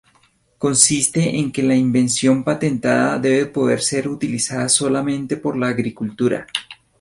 [0.57, 6.47] Consiste en que la invención patentada debe poder ser utilizada solamente por la agricultura.